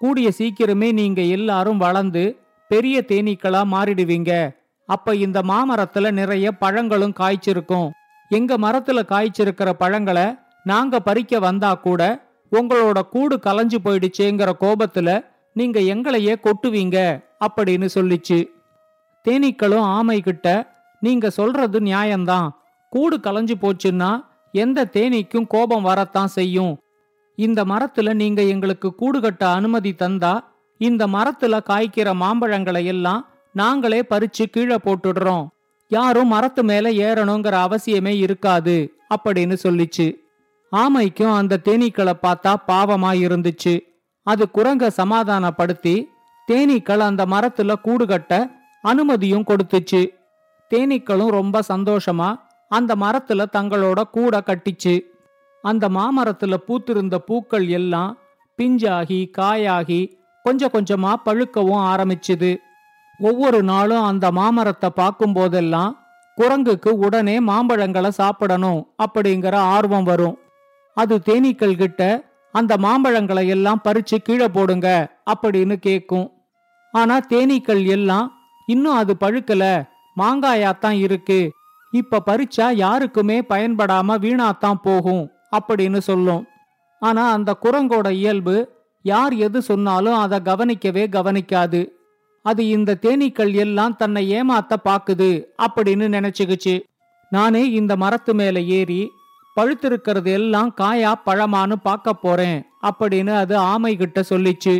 கூடிய 0.00 0.28
சீக்கிரமே 0.38 0.92
நீங்க 0.92 1.20
எல்லாரும் 1.36 1.78
வளர்ந்து 1.78 2.24
பெரிய 2.70 2.96
தேனீக்களா 3.08 3.62
மாறிடுவீங்க. 3.74 4.32
அப்ப 4.88 5.14
இந்த 5.14 5.38
மாமரத்துல 5.42 6.10
நிறைய 6.10 6.52
பழங்களும் 6.52 7.18
காய்ச்சிருக்கும். 7.20 7.88
எங்க 8.30 8.58
மரத்துல 8.58 9.00
காய்ச்சிருக்கிற 9.12 9.70
பழங்களை 9.72 10.26
நாங்க 10.64 11.00
பறிக்க 11.00 11.38
வந்தா 11.38 11.74
கூட 11.74 12.02
உங்களோட 12.52 12.98
கூடு 13.10 13.36
கலைஞ்சு 13.36 13.78
போயிடுச்சேங்கிற 13.84 14.50
கோபத்துல 14.60 15.10
நீங்க 15.52 15.78
எங்களையே 15.94 16.34
கொட்டுவீங்க 16.44 16.98
அப்படின்னு 17.46 17.88
சொல்லிச்சு. 17.94 18.38
தேனீக்களும் 19.28 19.80
ஆமை 19.80 20.20
கிட்ட 20.20 20.76
நீங்க 21.00 21.30
சொல்றது 21.30 21.80
நியாயம்தான். 21.80 22.48
கூடு 22.90 23.16
கலைஞ்சு 23.16 23.54
போச்சுன்னா 23.60 24.24
எந்த 24.52 24.88
தேனீக்கும் 24.92 25.46
கோபம் 25.46 25.82
வரத்தான் 25.82 26.26
செய்யும். 26.26 26.78
இந்த 27.36 27.64
மரத்துல 27.64 28.14
நீங்க 28.14 28.42
எங்களுக்கு 28.42 28.94
கூடு 28.94 29.20
கட்ட 29.20 29.48
அனுமதி 29.48 29.94
தந்தா 29.98 30.38
இந்த 30.78 31.06
மரத்துல 31.06 31.60
காய்க்கிற 31.70 32.12
மாம்பழங்களை 32.20 32.84
எல்லாம் 32.84 33.28
நாங்களே 33.52 34.04
பறிச்சு 34.10 34.44
கீழே 34.50 34.74
போட்டுடுறோம். 34.74 35.46
யாரும் 35.88 36.28
மரத்து 36.28 36.64
மேல 36.64 36.90
ஏறணுங்கிற 36.90 37.56
அவசியமே 37.66 38.16
இருக்காது 38.16 38.92
அப்படின்னு 39.14 39.56
சொல்லிச்சு. 39.62 40.14
ஆமைக்கும் 40.76 41.34
அந்த 41.34 41.60
தேனீக்களை 41.64 42.12
பார்த்தா 42.22 42.54
பாவமா 42.66 43.12
இருந்துச்சு. 43.26 43.80
அது 44.22 44.48
குரங்க 44.54 44.86
சமாதானப்படுத்தி 44.86 46.08
தேனீக்கள் 46.52 46.98
அந்த 46.98 47.26
மரத்துல 47.26 47.72
கூடு 47.72 48.06
கட்ட 48.06 48.50
அனுமதியும் 48.82 49.44
கொடுத்துச்சு. 49.44 50.08
தேனீக்களும் 50.70 51.28
ரொம்ப 51.28 51.62
சந்தோஷமா 51.68 52.40
அந்த 52.68 52.94
மரத்துல 52.96 53.46
தங்களோட 53.52 54.02
கூட 54.02 54.42
கட்டிச்சு. 54.46 55.00
அந்த 55.62 55.88
மாமரத்துல 55.88 56.54
பூத்திருந்த 56.66 57.16
பூக்கள் 57.18 57.68
எல்லாம் 57.68 58.18
பிஞ்சாகி 58.58 59.30
காயாகி 59.38 60.12
கொஞ்சம் 60.42 60.70
கொஞ்சமா 60.72 61.14
பழுக்கவும் 61.24 61.84
ஆரம்பிச்சுது. 61.92 62.56
ஒவ்வொரு 63.18 63.62
நாளும் 63.62 64.02
அந்த 64.02 64.30
மாமரத்தை 64.30 64.90
பார்க்கும் 64.94 65.32
போதெல்லாம் 65.32 66.06
குரங்குக்கு 66.38 66.88
உடனே 66.88 67.40
மாம்பழங்களை 67.40 68.08
சாப்பிடணும் 68.08 68.94
அப்படிங்கிற 69.04 69.54
ஆர்வம் 69.54 70.04
வரும். 70.04 70.38
அது 70.92 71.20
தேனீக்கள் 71.26 71.76
கிட்ட 71.76 72.24
அந்த 72.52 72.76
மாம்பழங்களை 72.76 73.46
எல்லாம் 73.46 73.80
பறிச்சு 73.84 74.16
கீழே 74.22 74.48
போடுங்க 74.48 75.16
அப்படின்னு 75.30 75.76
கேக்கும். 75.86 76.30
ஆனா 76.92 77.18
தேனீக்கள் 77.18 77.86
எல்லாம் 77.86 78.37
இன்னும் 78.68 78.94
அது 78.94 79.16
பழுக்கல. 79.20 79.64
மாங்காயாத்தான் 80.16 80.96
இருக்கு. 80.98 81.40
இப்ப 81.92 82.22
பறிச்சா 82.26 82.72
யாருக்குமே 82.72 83.40
பயன்படாம 83.40 84.16
வீணாத்தான் 84.24 84.80
போகும் 84.82 85.24
அப்படின்னு 85.56 85.98
சொல்லும். 85.98 86.42
ஆனா 87.02 87.32
அந்த 87.32 87.50
குரங்கோட 87.62 88.10
இயல்பு 88.10 88.56
யார் 89.02 89.34
எது 89.34 89.62
சொன்னாலும் 89.62 90.14
அதை 90.14 90.38
கவனிக்கவே 90.42 91.04
கவனிக்காது. 91.06 91.80
அது 92.44 92.62
இந்த 92.68 92.98
தேனீக்கள் 93.02 93.52
எல்லாம் 93.54 93.96
தன்னை 93.96 94.22
ஏமாத்த 94.32 94.74
பாக்குது 94.84 95.30
அப்படின்னு 95.62 96.06
நினைச்சுக்குச்சு. 96.16 96.74
நானே 97.30 97.62
இந்த 97.70 97.96
மரத்து 97.96 98.34
மேல 98.34 98.60
ஏறி 98.60 99.00
பழுத்திருக்கிறது 99.56 100.32
எல்லாம் 100.32 100.74
காயா 100.80 101.12
பழமான்னு 101.26 101.76
பார்க்க 101.82 102.12
போறேன் 102.12 102.58
அப்படின்னு 102.82 103.32
அது 103.34 103.56
ஆமை 103.56 103.96
கிட்ட 103.96 104.24
சொல்லிச்சு. 104.30 104.74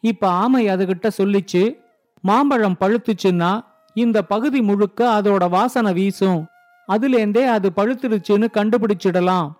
இப்ப 0.00 0.28
ஆமை 0.28 0.68
அதுகிட்ட 0.68 1.10
சொல்லிச்சு 1.22 1.64
மாம்பழம் 2.26 2.76
பழுத்துச்சுன்னா 2.80 3.64
இந்த 3.94 4.22
பகுதி 4.22 4.60
முழுக்க 4.60 5.20
அதோட 5.22 5.48
வாசனை 5.48 5.92
வீசும். 5.92 6.46
அதுலேந்தே 6.88 7.46
அது 7.46 7.72
பழுத்துருச்சுன்னு 7.76 8.46
கண்டுபிடிச்சிடலாம். 8.52 9.52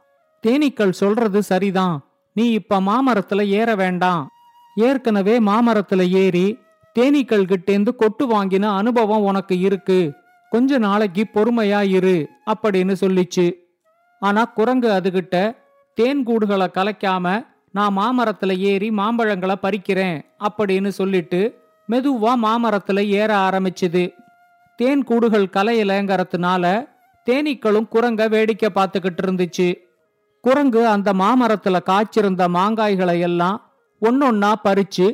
தேனீக்கள் 0.47 0.91
சொல்றது 0.91 1.43
சரிதான். 1.43 2.05
நீ 2.33 2.51
இப்ப 2.51 2.81
மாமரத்துல 2.81 3.47
ஏற 3.47 3.75
வேண்டாம். 3.75 4.29
ஏற்கனவே 4.77 5.41
மாமரத்துல 5.41 6.09
ஏறி 6.09 6.59
தேனீக்கள் 6.99 7.45
கிட்டேந்து 7.45 7.97
கொட்டு 7.97 8.27
வாங்கின 8.27 8.63
அனுபவம் 8.63 9.23
உனக்கு 9.23 9.59
இருக்கு. 9.59 10.13
கொஞ்ச 10.51 10.79
நாளைக்கு 10.79 11.27
பொறுமையா 11.35 11.89
இரு 11.89 12.29
அப்படின்னு 12.47 12.95
சொல்லிச்சு. 13.01 13.53
ஆனா 14.21 14.45
குரங்கு 14.45 14.91
அதுகிட்ட 14.91 15.57
தேன் 15.95 16.27
கூடுகளை 16.27 16.67
கலைக்காம 16.75 17.47
நான் 17.71 17.97
மாமரத்துல 17.97 18.57
ஏறி 18.57 18.91
மாம்பழங்களை 18.91 19.55
பறிக்கிறேன் 19.63 20.25
அப்படின்னு 20.39 20.89
சொல்லிட்டு 20.89 21.63
மெதுவா 21.91 22.33
மாமரத்துல 22.43 23.07
ஏற 23.07 23.37
ஆரம்பிச்சுது. 23.37 24.15
தேன் 24.77 25.05
கூடுகள் 25.05 25.53
கலையலங்கிறதுனால 25.53 26.65
தேனீக்களும் 27.27 27.89
குரங்க 27.93 28.29
வேடிக்கை 28.29 28.71
பார்த்துக்கிட்டு 28.75 29.23
இருந்துச்சு. 29.27 29.75
குரங்கு 30.41 30.87
அந்த 30.87 31.13
மாமரத்துல 31.13 31.77
காய்ச்சிருந்த 31.87 32.49
மாங்காய்களை 32.49 33.21
எல்லாம் 33.21 33.73
ஒன்னொன்னா 34.03 34.53
பறிச்சு 34.65 35.07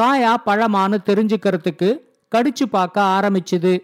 காயா 0.00 0.34
பழமான்னு 0.46 0.98
தெரிஞ்சுக்கிறதுக்கு 1.06 2.00
கடிச்சு 2.32 2.64
பார்க்க 2.70 3.00
ஆரம்பிச்சுது. 3.00 3.78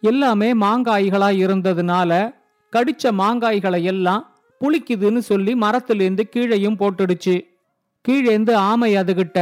எல்லாமே 0.00 0.54
மாங்காய்களா 0.54 1.30
இருந்ததுனால 1.44 2.34
கடிச்ச 2.72 3.12
மாங்காய்களை 3.12 3.82
எல்லாம் 3.82 4.22
புளிக்குதுன்னு 4.60 5.18
சொல்லி 5.18 5.54
மரத்திலேருந்து 5.54 6.24
கீழையும் 6.36 6.78
போட்டுடுச்சு. 6.78 7.36
கீழேந்து 8.04 8.54
ஆமை 8.54 8.96
அதுகிட்ட 8.96 9.38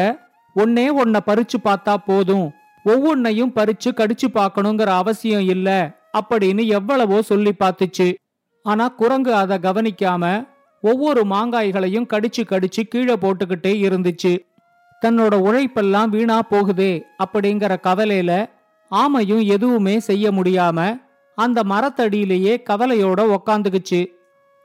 ஒன்னே 0.57 0.89
ஒன்ன 1.05 1.17
பறிச்சு 1.27 1.57
பார்த்தா 1.65 1.97
போதும். 1.97 2.53
ஒவ்வொன்னையும் 2.85 3.53
பறிச்சு 3.55 3.89
கடிச்சு 3.91 4.27
பார்க்கணுங்கிற 4.35 4.87
அவசியம் 4.87 5.41
இல்ல. 5.41 5.97
அப்படின்னு 6.19 6.67
எவ்வளவோ 6.67 7.23
சொல்லி 7.23 7.53
பார்த்துச்சு. 7.59 8.15
ஆனா 8.63 8.89
குரங்கு 8.89 9.35
அதை 9.35 9.59
கவனிக்காம 9.59 10.49
ஒவ்வொரு 10.81 11.23
மாங்காய்களையும் 11.25 12.07
கடிச்சு 12.07 12.45
கடிச்சு 12.49 12.81
கீழே 12.81 13.15
போட்டுக்கிட்டே 13.15 13.73
இருந்துச்சு. 13.87 14.39
தன்னோட 15.05 15.35
உழைப்பெல்லாம் 15.37 16.09
வீணா 16.09 16.43
போகுதே 16.51 17.03
அப்படிங்கிற 17.25 17.77
கவலையில 17.83 18.51
ஆமையும் 18.91 19.45
எதுவுமே 19.45 19.99
செய்ய 19.99 20.31
முடியாம 20.31 21.01
அந்த 21.35 21.63
மரத்தடியிலேயே 21.63 22.63
கவலையோட 22.71 23.37
உக்காந்துக்குச்சு. 23.37 24.15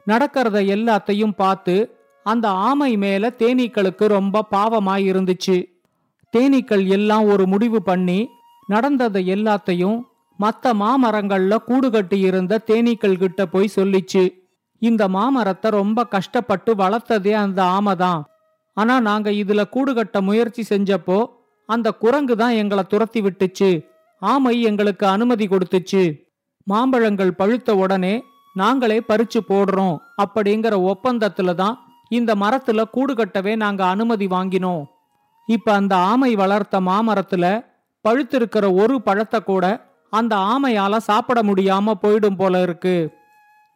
நடக்கிறத 0.07 0.57
எல்லாத்தையும் 0.75 1.31
பார்த்து 1.31 1.95
அந்த 2.23 2.49
ஆமை 2.49 2.97
மேல 2.97 3.33
தேனீக்களுக்கு 3.39 4.05
ரொம்ப 4.05 4.45
பாவமாய் 4.51 5.03
இருந்துச்சு 5.11 5.70
தேனீக்கள் 6.33 6.83
எல்லாம் 6.97 7.25
ஒரு 7.33 7.43
முடிவு 7.53 7.79
பண்ணி 7.89 8.19
நடந்ததை 8.69 9.21
எல்லாத்தையும் 9.35 9.97
மற்ற 10.39 10.73
மாமரங்கள்ல 10.81 11.55
கூடு 11.69 11.87
கட்டி 11.91 12.17
இருந்த 12.19 12.61
தேனீக்கள் 12.69 13.21
கிட்ட 13.23 13.41
போய் 13.45 13.75
சொல்லிச்சு. 13.75 14.23
இந்த 14.81 15.03
மாமரத்தை 15.15 15.69
ரொம்ப 15.79 16.05
கஷ்டப்பட்டு 16.13 16.71
வளர்த்ததே 16.75 17.33
அந்த 17.41 17.59
ஆமை 17.77 17.93
தான். 17.95 18.21
ஆனா 18.77 18.95
நாங்க 18.99 19.29
இதுல 19.41 19.61
கூடு 19.69 19.91
கட்ட 19.93 20.17
முயற்சி 20.21 20.63
செஞ்சப்போ 20.69 21.19
அந்த 21.69 21.87
குரங்கு 22.03 22.35
தான் 22.35 22.55
எங்களை 22.61 22.83
துரத்தி 22.87 23.21
விட்டுச்சு. 23.21 23.69
ஆமை 24.21 24.55
எங்களுக்கு 24.69 25.05
அனுமதி 25.07 25.45
கொடுத்துச்சு. 25.47 26.03
மாம்பழங்கள் 26.67 27.37
பழுத்த 27.41 27.75
உடனே 27.83 28.15
நாங்களே 28.55 28.97
பறிச்சு 29.09 29.39
போடுறோம் 29.51 29.95
அப்படிங்கிற 30.23 30.73
ஒப்பந்தத்துல 30.91 31.53
தான் 31.61 31.77
இந்த 32.09 32.31
மரத்துல 32.35 32.81
கூடு 32.95 33.13
கட்டவே 33.13 33.53
நாங்க 33.55 33.81
அனுமதி 33.85 34.27
வாங்கினோம். 34.27 34.83
இப்ப 35.45 35.73
அந்த 35.73 35.95
ஆமை 35.95 36.35
வளர்த்த 36.35 36.81
மாமரத்துல 36.81 37.65
பழுத்திருக்கிற 38.09 38.73
ஒரு 38.81 39.01
பழத்தை 39.01 39.43
கூட 39.43 39.89
அந்த 40.09 40.35
ஆமையால 40.35 40.97
சாப்பிட 40.97 41.41
முடியாம 41.41 41.93
போயிடும் 42.01 42.35
போல 42.37 42.61
இருக்கு. 42.61 43.11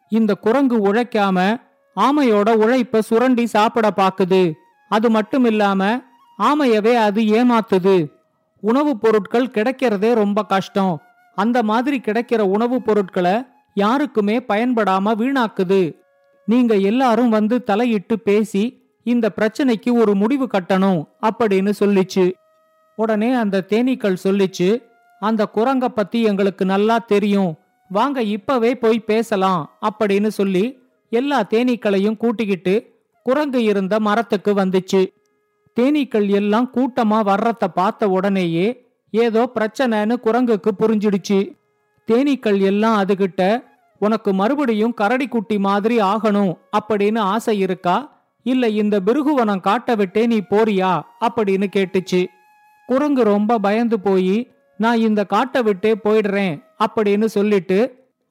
இந்த 0.08 0.34
குரங்கு 0.34 0.92
உழைக்காம 0.92 1.60
ஆமையோட 1.96 2.52
உழைப்ப 2.52 3.02
சுரண்டி 3.02 3.46
சாப்பிட 3.46 3.90
பாக்குது. 3.96 4.52
அது 4.88 5.10
மட்டும் 5.10 5.44
இல்லாம 5.44 6.00
ஆமையவே 6.38 6.94
அது 6.94 7.22
ஏமாத்துது. 7.22 8.08
உணவுப் 8.60 9.00
பொருட்கள் 9.00 9.46
கிடைக்கிறதே 9.46 10.14
ரொம்ப 10.14 10.42
கஷ்டம். 10.42 11.00
அந்த 11.34 11.62
மாதிரி 11.62 12.00
கிடைக்கிற 12.04 12.38
உணவுப் 12.38 12.84
பொருட்களை 12.84 13.44
யாருக்குமே 13.74 14.38
பயன்படாம 14.38 15.14
வீணாக்குது. 15.14 15.94
நீங்க 16.46 16.74
எல்லாரும் 16.74 17.28
வந்து 17.28 17.64
தலையிட்டு 17.64 18.20
பேசி 18.20 18.85
இந்த 19.06 19.26
பிரச்சனைக்கு 19.38 19.90
ஒரு 19.92 20.14
முடிவு 20.14 20.46
கட்டணும் 20.46 21.00
அப்படின்னு 21.22 21.72
சொல்லிச்சு. 21.80 22.32
உடனே 22.94 23.32
அந்த 23.32 23.64
தேனீக்கள் 23.68 24.22
சொல்லிச்சு 24.24 24.82
அந்த 25.20 25.48
குரங்க 25.54 25.86
பத்தி 25.88 26.22
எங்களுக்கு 26.22 26.64
நல்லா 26.64 26.98
தெரியும். 26.98 27.52
வாங்க 27.90 28.22
இப்பவே 28.22 28.76
போய் 28.76 28.98
பேசலாம் 28.98 29.78
அப்படின்னு 29.88 30.26
சொல்லி 30.26 30.78
எல்லா 31.10 31.44
தேனீக்களையும் 31.50 32.16
கூட்டிக்கிட்டு 32.16 32.74
குரங்கு 33.22 33.62
இருந்த 33.62 34.00
மரத்துக்கு 34.00 34.54
வந்துச்சு. 34.54 35.02
தேனீக்கள் 35.80 36.28
எல்லாம் 36.28 36.70
கூட்டமா 36.74 37.18
வர்றத 37.30 37.64
பார்த்த 37.74 38.08
உடனேயே 38.08 38.66
ஏதோ 39.10 39.50
பிரச்சனைன்னு 39.54 40.14
குரங்குக்கு 40.24 40.70
புரிஞ்சிடுச்சு. 40.80 41.40
தேனீக்கள் 42.08 42.60
எல்லாம் 42.60 43.04
அதுகிட்ட 43.04 43.64
உனக்கு 43.98 44.32
மறுபடியும் 44.32 44.94
கரடி 44.94 45.28
குட்டி 45.28 45.58
மாதிரி 45.58 45.98
ஆகணும் 45.98 46.52
அப்படின்னு 46.78 47.18
ஆசை 47.18 47.58
இருக்கா? 47.58 48.15
இல்ல 48.46 48.68
இந்த 48.68 49.00
பிருகுவனம் 49.00 49.60
காட்ட 49.60 49.94
விட்டே 49.94 50.26
நீ 50.26 50.38
போறியா? 50.50 50.90
அப்படின்னு 51.20 51.66
கேட்டுச்சு. 51.76 52.26
குரங்கு 52.86 53.22
ரொம்ப 53.24 53.58
பயந்து 53.58 54.00
போய் 54.00 54.50
நான் 54.76 54.98
இந்த 54.98 55.24
காட்டை 55.24 55.62
விட்டே 55.62 55.92
போயிடுறேன் 56.04 56.52
அப்படின்னு 56.78 57.24
சொல்லிட்டு 57.24 57.78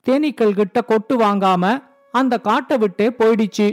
தேனீக்கள் 0.06 0.52
கிட்ட 0.52 0.82
கொட்டு 0.82 1.18
வாங்காம 1.18 1.84
அந்த 2.12 2.40
காட்டை 2.40 2.78
விட்டே 2.78 3.08
போயிடுச்சு. 3.20 3.68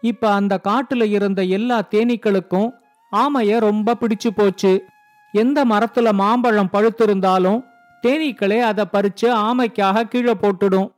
இப்ப 0.00 0.32
அந்த 0.32 0.60
காட்டுல 0.64 1.04
இருந்த 1.10 1.42
எல்லா 1.42 1.82
தேனீக்களுக்கும் 1.90 2.70
ஆமைய 3.12 3.58
ரொம்ப 3.58 3.96
பிடிச்சு 4.00 4.30
போச்சு. 4.34 4.84
எந்த 5.32 5.64
மரத்துல 5.64 6.12
மாம்பழம் 6.12 6.72
பழுத்திருந்தாலும் 6.72 7.64
தேனீக்களே 8.06 8.60
அதை 8.60 8.84
பறிச்சு 8.92 9.26
ஆமைக்காக 9.26 10.02
கீழே 10.02 10.32
போட்டுடும். 10.32 10.90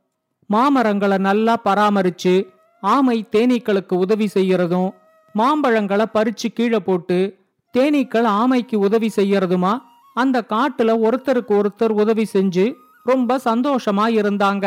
மாமரங்களை 0.53 1.17
நல்லா 1.17 1.55
பராமரிச்சு 1.65 2.35
ஆமை 2.83 3.27
தேனீக்களுக்கு 3.31 3.93
உதவி 3.93 4.29
செய்யறதும் 4.33 4.89
மாம்பழங்களை 5.35 6.05
பறிச்சு 6.13 6.47
கீழே 6.53 6.79
போட்டு 6.79 7.17
தேனீக்கள் 7.77 8.27
ஆமைக்கு 8.31 8.75
உதவி 8.75 9.09
செய்யறதுமா 9.15 9.73
அந்த 10.13 10.37
காட்டுல 10.49 10.91
ஒருத்தருக்கு 11.05 11.53
ஒருத்தர் 11.59 11.93
உதவி 12.01 12.25
செஞ்சு 12.33 12.73
ரொம்ப 13.03 13.37
சந்தோஷமா 13.45 14.05
இருந்தாங்க. 14.19 14.65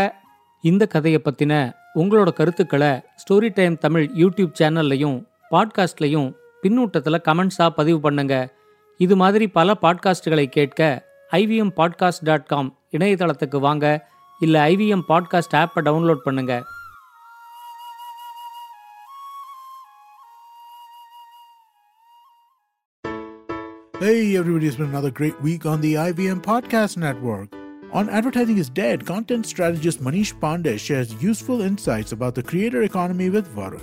இந்த 0.62 0.86
கதையை 0.86 1.20
பத்தின 1.24 1.52
உங்களோட 1.94 2.32
கருத்துக்களை 2.32 2.90
ஸ்டோரி 3.20 3.50
டைம் 3.54 3.76
தமிழ் 3.78 4.10
யூடியூப் 4.14 4.56
சேனல்லையும் 4.60 5.18
பாட்காஸ்ட்லையும் 5.50 6.28
பின்னூட்டத்தில் 6.62 7.24
கமெண்ட்ஸாக 7.28 7.76
பதிவு 7.76 8.00
பண்ணுங்க. 8.00 8.34
இது 9.00 9.16
மாதிரி 9.16 9.48
பல 9.48 9.74
பாட்காஸ்டுகளை 9.82 10.46
கேட்க 10.46 10.80
ஐவிஎம் 11.32 11.74
பாட்காஸ்ட் 11.76 12.24
டாட் 12.24 12.46
காம் 12.46 12.70
இணையதளத்துக்கு 12.92 13.60
வாங்க. 13.60 13.86
இல்லை 14.40 14.60
ஐவிஎம் 14.72 15.06
பாட்காஸ்ட் 15.08 15.54
ஆப்பை 15.54 15.82
டவுன்லோட் 15.84 16.24
பண்ணுங்கள் 16.24 16.64
Hey, 23.98 24.36
everybody, 24.36 24.66
it's 24.66 24.76
been 24.76 24.90
another 24.90 25.10
great 25.10 25.40
week 25.40 25.64
on 25.64 25.80
the 25.80 25.94
IBM 25.94 26.42
Podcast 26.42 26.98
Network. 26.98 27.48
On 27.92 28.10
Advertising 28.10 28.58
is 28.58 28.68
Dead, 28.68 29.06
content 29.06 29.46
strategist 29.46 30.02
Manish 30.02 30.38
Pandey 30.38 30.78
shares 30.78 31.14
useful 31.22 31.62
insights 31.62 32.12
about 32.12 32.34
the 32.34 32.42
creator 32.42 32.82
economy 32.82 33.30
with 33.30 33.48
Varun. 33.56 33.80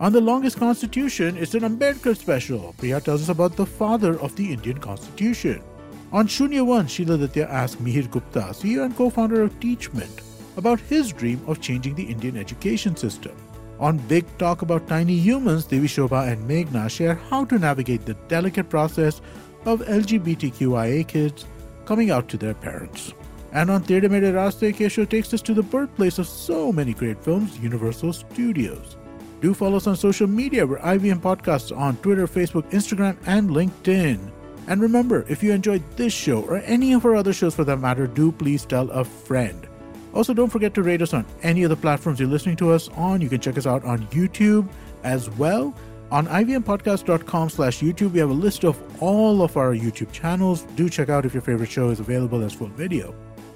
On 0.00 0.12
The 0.12 0.20
Longest 0.20 0.58
Constitution, 0.58 1.36
it's 1.36 1.54
an 1.54 1.60
Ambedkar 1.60 2.16
special. 2.16 2.74
Priya 2.78 3.00
tells 3.00 3.22
us 3.22 3.28
about 3.28 3.54
the 3.54 3.64
father 3.64 4.18
of 4.18 4.34
the 4.34 4.52
Indian 4.52 4.78
Constitution. 4.78 5.62
On 6.10 6.26
Shunya 6.26 6.66
One, 6.66 6.88
Sheila 6.88 7.16
Ditya 7.16 7.48
asks 7.48 7.80
Mihir 7.80 8.10
Gupta, 8.10 8.50
CEO 8.50 8.86
and 8.86 8.96
co-founder 8.96 9.42
of 9.42 9.60
Teachment, 9.60 10.20
about 10.56 10.80
his 10.80 11.12
dream 11.12 11.40
of 11.46 11.60
changing 11.60 11.94
the 11.94 12.10
Indian 12.10 12.36
education 12.36 12.96
system. 12.96 13.36
On 13.80 13.96
Big 14.08 14.26
Talk 14.38 14.62
About 14.62 14.88
Tiny 14.88 15.14
Humans, 15.14 15.66
Devi 15.66 15.86
Shobha 15.86 16.32
and 16.32 16.50
Meghna 16.50 16.90
share 16.90 17.14
how 17.14 17.44
to 17.44 17.58
navigate 17.58 18.04
the 18.04 18.14
delicate 18.26 18.68
process 18.68 19.20
of 19.66 19.80
LGBTQIA 19.82 21.06
kids 21.06 21.46
coming 21.84 22.10
out 22.10 22.28
to 22.28 22.36
their 22.36 22.54
parents. 22.54 23.12
And 23.52 23.70
on 23.70 23.82
Tere 23.82 24.08
Mere 24.08 24.32
Raste, 24.32 24.74
Kesho 24.74 25.08
takes 25.08 25.32
us 25.32 25.42
to 25.42 25.54
the 25.54 25.62
birthplace 25.62 26.18
of 26.18 26.26
so 26.26 26.72
many 26.72 26.92
great 26.92 27.22
films, 27.22 27.56
Universal 27.60 28.14
Studios. 28.14 28.96
Do 29.40 29.54
follow 29.54 29.76
us 29.76 29.86
on 29.86 29.94
social 29.94 30.26
media. 30.26 30.66
We're 30.66 30.78
IVM 30.78 31.20
Podcasts 31.20 31.76
on 31.76 31.96
Twitter, 31.98 32.26
Facebook, 32.26 32.68
Instagram, 32.72 33.16
and 33.26 33.50
LinkedIn. 33.50 34.18
And 34.66 34.82
remember, 34.82 35.24
if 35.28 35.42
you 35.42 35.52
enjoyed 35.52 35.84
this 35.96 36.12
show 36.12 36.42
or 36.42 36.58
any 36.58 36.94
of 36.94 37.04
our 37.06 37.14
other 37.14 37.32
shows 37.32 37.54
for 37.54 37.62
that 37.64 37.78
matter, 37.78 38.08
do 38.08 38.32
please 38.32 38.66
tell 38.66 38.90
a 38.90 39.04
friend. 39.04 39.67
Also, 40.14 40.34
don't 40.34 40.50
forget 40.50 40.74
to 40.74 40.82
rate 40.82 41.02
us 41.02 41.12
on 41.12 41.26
any 41.42 41.62
of 41.62 41.70
the 41.70 41.76
platforms 41.76 42.18
you're 42.18 42.28
listening 42.28 42.56
to 42.56 42.70
us 42.70 42.88
on. 42.90 43.20
You 43.20 43.28
can 43.28 43.40
check 43.40 43.58
us 43.58 43.66
out 43.66 43.84
on 43.84 44.06
YouTube 44.08 44.68
as 45.04 45.30
well. 45.30 45.74
On 46.10 46.26
ivmpodcast.com 46.26 47.50
slash 47.50 47.80
YouTube, 47.80 48.12
we 48.12 48.18
have 48.18 48.30
a 48.30 48.34
list 48.34 48.64
of 48.64 48.80
all 49.02 49.42
of 49.42 49.56
our 49.58 49.74
YouTube 49.74 50.10
channels. 50.10 50.62
Do 50.74 50.88
check 50.88 51.10
out 51.10 51.26
if 51.26 51.34
your 51.34 51.42
favorite 51.42 51.70
show 51.70 51.90
is 51.90 52.00
available 52.00 52.42
as 52.42 52.54
full 52.54 52.68
video. 52.68 53.14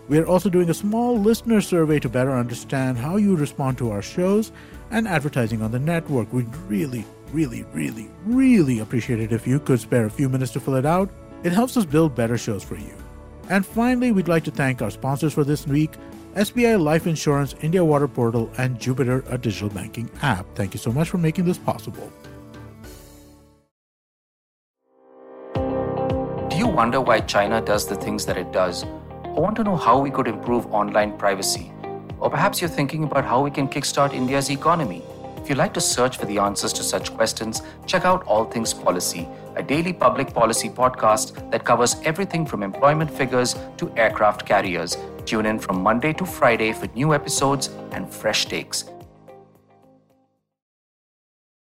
We 0.09 0.18
are 0.18 0.26
also 0.26 0.50
doing 0.50 0.68
a 0.68 0.75
small 0.75 1.18
listener 1.18 1.62
survey 1.62 1.99
to 2.00 2.09
better 2.09 2.32
understand 2.32 2.99
how 2.99 3.16
you 3.16 3.37
respond 3.37 3.78
to 3.78 3.90
our 3.90 4.02
shows 4.02 4.52
and 4.90 5.09
advertising 5.09 5.62
on 5.62 5.71
the 5.71 5.78
network. 5.78 6.30
We'd 6.32 6.54
really, 6.68 7.06
really, 7.32 7.62
really, 7.73 8.11
really 8.26 8.80
appreciate 8.80 9.21
it 9.21 9.32
if 9.32 9.47
you 9.47 9.59
could 9.59 9.80
spare 9.80 10.04
a 10.04 10.11
few 10.11 10.28
minutes 10.28 10.52
to 10.52 10.61
fill 10.61 10.75
it 10.75 10.85
out. 10.85 11.09
It 11.44 11.52
helps 11.52 11.78
us 11.78 11.87
build 11.87 12.14
better 12.14 12.37
shows 12.37 12.62
for 12.62 12.76
you. 12.76 12.94
And 13.49 13.64
finally, 13.64 14.12
we'd 14.12 14.28
like 14.28 14.44
to 14.44 14.50
thank 14.50 14.82
our 14.82 14.90
sponsors 14.90 15.32
for 15.32 15.44
this 15.44 15.66
week 15.66 15.92
SBI 16.35 16.83
Life 16.83 17.07
Insurance, 17.07 17.55
India 17.61 17.85
Water 17.85 18.09
Portal, 18.09 18.51
and 18.57 18.81
Jupiter, 18.81 19.23
a 19.29 19.37
digital 19.37 19.69
banking 19.69 20.09
app. 20.23 20.47
Thank 20.55 20.73
you 20.73 20.79
so 20.79 20.91
much 20.91 21.11
for 21.11 21.19
making 21.19 21.45
this 21.45 21.59
possible. 21.59 22.11
Do 25.55 26.57
you 26.57 26.67
wonder 26.67 27.03
why 27.03 27.21
China 27.21 27.61
does 27.61 27.87
the 27.87 27.97
things 27.97 28.25
that 28.25 28.39
it 28.39 28.51
does? 28.51 28.85
Or 29.25 29.43
want 29.43 29.57
to 29.57 29.65
know 29.65 29.77
how 29.77 29.99
we 29.99 30.11
could 30.11 30.27
improve 30.27 30.65
online 30.73 31.19
privacy? 31.19 31.71
Or 32.19 32.31
perhaps 32.31 32.62
you're 32.62 32.71
thinking 32.71 33.05
about 33.05 33.27
how 33.27 33.43
we 33.43 33.51
can 33.51 33.69
kickstart 33.69 34.15
India's 34.15 34.51
economy? 34.51 35.03
If 35.37 35.51
you'd 35.51 35.59
like 35.59 35.75
to 35.75 35.83
search 35.83 36.17
for 36.17 36.25
the 36.25 36.39
answers 36.39 36.73
to 36.75 36.83
such 36.83 37.12
questions, 37.15 37.61
check 37.85 38.07
out 38.07 38.25
All 38.25 38.47
Things 38.47 38.73
Policy, 38.73 39.29
a 39.57 39.62
daily 39.62 39.93
public 39.93 40.33
policy 40.33 40.71
podcast 40.71 41.51
that 41.51 41.65
covers 41.65 41.97
everything 42.05 42.47
from 42.47 42.62
employment 42.62 43.11
figures 43.11 43.55
to 43.77 43.93
aircraft 43.97 44.47
carriers. 44.47 44.97
Tune 45.25 45.47
in 45.47 45.59
from 45.59 45.83
Monday 45.83 46.12
to 46.14 46.26
Friday 46.26 46.73
for 46.73 46.87
new 46.88 47.14
episodes 47.14 47.71
and 47.93 48.12
fresh 48.12 48.47
takes. 48.47 48.85